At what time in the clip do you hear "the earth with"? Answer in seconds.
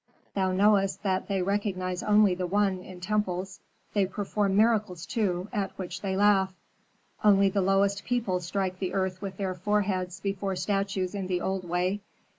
8.79-9.37